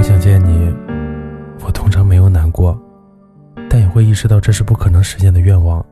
[0.00, 0.74] 好想见你，
[1.62, 2.74] 我通常没有难过，
[3.68, 5.84] 但也会意识到这是不可能实现的愿望，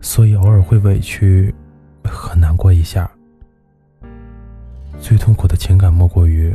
[0.00, 1.54] 所以偶尔会委屈
[2.02, 3.08] 和难过一下。
[5.00, 6.52] 最痛苦的情感莫过于，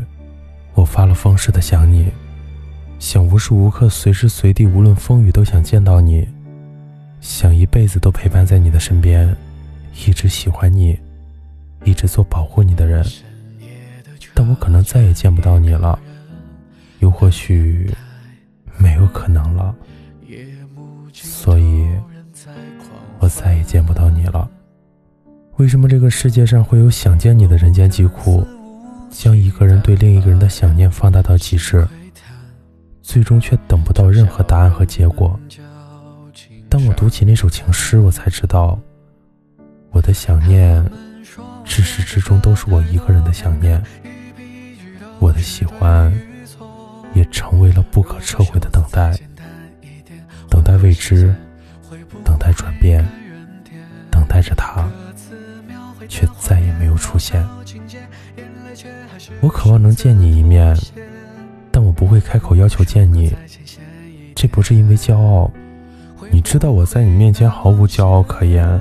[0.74, 2.12] 我发了疯似的想你，
[3.00, 6.28] 想无时无刻、随时随地，无论风雨都想见到你，
[7.22, 9.34] 想一辈子都陪伴在你的身边，
[10.06, 11.00] 一直喜欢你，
[11.86, 13.02] 一直做保护你的人。
[14.34, 15.98] 但我可能再也见不到你了，
[17.06, 17.88] 又或许
[18.80, 19.76] 没有可能了，
[21.14, 21.88] 所以
[23.20, 24.50] 我再也见不到你了。
[25.58, 28.44] 为什么这个世界上会有想见你的人间疾苦，
[29.12, 31.88] 将一个人对另一个人的想念放大到极致，
[33.04, 35.40] 最终却等不到任何答案和结果？
[36.68, 38.80] 当我读起那首情诗，我才知道，
[39.92, 40.84] 我的想念，
[41.64, 43.80] 至始至终都是我一个人的想念。
[45.20, 46.12] 我的喜欢，
[47.16, 49.18] 也成为了不可撤回的等待，
[50.50, 51.34] 等待未知，
[52.24, 53.04] 等待转变，
[54.12, 54.88] 等待着他，
[56.08, 57.44] 却再也没有出现。
[59.42, 60.78] 我渴望能见你一面，
[61.72, 63.34] 但我不会开口要求见你。
[64.36, 65.50] 这不是因为骄傲，
[66.30, 68.80] 你知道我在你面前毫无骄傲可言，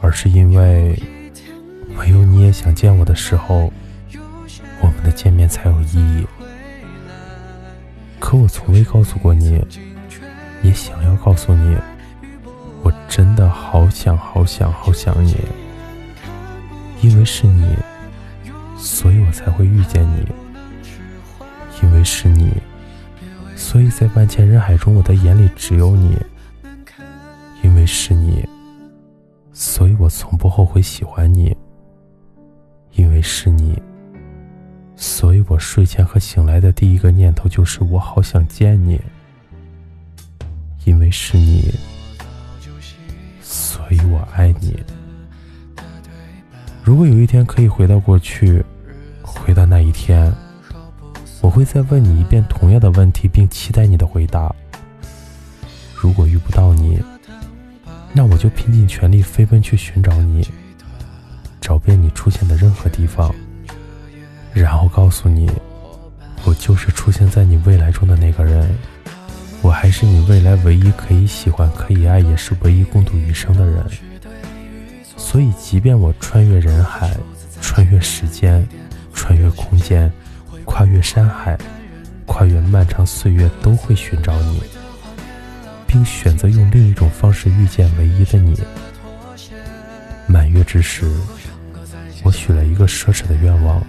[0.00, 1.02] 而是因为
[1.98, 3.72] 唯有你也想见我的时候。
[4.80, 6.26] 我们的见面才有意义。
[8.24, 9.62] 可我从未告诉过你，
[10.62, 11.76] 也想要告诉你，
[12.82, 15.36] 我真的好想好想好想你。
[17.02, 17.76] 因为是你，
[18.78, 20.26] 所以我才会遇见你。
[21.82, 22.50] 因为是你，
[23.56, 26.16] 所以在万千人海中，我的眼里只有你。
[27.62, 28.42] 因为是你，
[29.52, 31.54] 所以我从不后悔喜欢你。
[32.92, 33.78] 因为是你。
[35.54, 39.00] 我睡前和醒来的第一个念头就是我好想见你，
[40.84, 41.72] 因为是你，
[43.40, 44.76] 所以我爱你。
[46.82, 48.64] 如果有一天可以回到过去，
[49.22, 50.34] 回到那一天，
[51.40, 54.52] 我会再问你一遍同样的问题，并期待你的回答。
[55.94, 57.00] 如果遇不到你，
[58.12, 60.44] 那我就拼尽全力飞奔去寻找你，
[61.60, 63.32] 找遍你出现的任何地方。
[64.62, 65.50] 然后告诉你，
[66.44, 68.70] 我就是出现在你未来中的那个人，
[69.62, 73.84] 我还是你未来唯一可以喜欢、可以爱，也是唯一共度余生的人。
[75.16, 77.16] 所以，即便我穿越人海，
[77.60, 78.66] 穿越时间，
[79.12, 80.10] 穿越空间，
[80.64, 81.58] 跨越山海，
[82.24, 84.62] 跨越漫长岁月，都会寻找你，
[85.86, 88.58] 并选择用另一种方式遇见唯一的你。
[90.28, 91.10] 满月之时，
[92.22, 93.84] 我许了一个奢侈的愿望。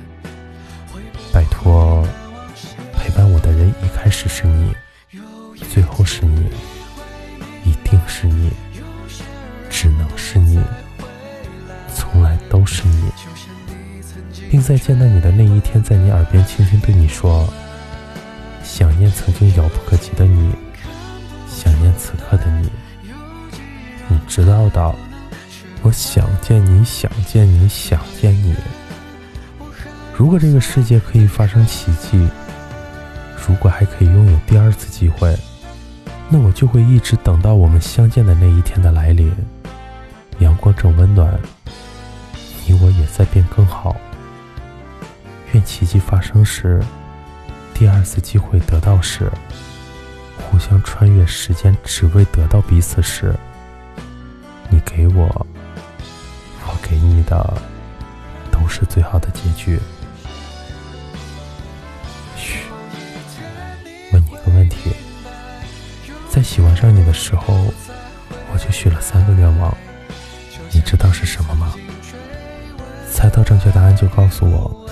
[1.65, 2.07] 我，
[2.93, 4.71] 陪伴我的人一开始是你，
[5.73, 6.47] 最后是你，
[7.63, 8.51] 一定是你，
[9.67, 10.61] 只能是你，
[11.91, 13.09] 从来都是你，
[14.51, 17.49] 并在见到你的那一天，在你耳边轻轻对你说
[18.63, 20.53] ：“想念曾经遥不可及的你，
[21.49, 22.69] 想念此刻的你，
[24.07, 24.95] 你知道的，
[25.81, 28.55] 我想见你，想见你，想见你。”
[30.17, 32.25] 如果这个世界可以发生奇迹，
[33.45, 35.37] 如果还可以拥有第二次机会，
[36.29, 39.29] 那我就会一直等到我们相见的那一天的来临。
[40.39, 41.37] 阳光正温暖，
[42.65, 43.93] 你我也在变更好。
[45.51, 46.81] 愿奇迹发生时，
[47.73, 49.29] 第二次机会得到时，
[50.37, 53.35] 互相穿越时间，只为得到彼此时，
[54.69, 55.45] 你给我，
[56.65, 57.61] 我给你的，
[58.49, 59.77] 都是最好的结局。
[66.55, 67.53] 喜欢上你的时候，
[68.53, 69.75] 我就许了三个愿望，
[70.71, 71.75] 你知道是什么吗？
[73.11, 74.87] 猜到正确答案就告诉我，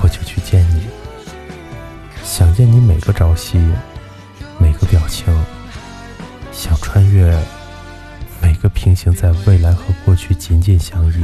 [0.00, 0.86] 我就去见你。
[2.24, 3.58] 想见你每个朝夕，
[4.58, 5.26] 每个表情，
[6.52, 7.38] 想穿越
[8.40, 11.22] 每个平行在未来和过去紧紧相依。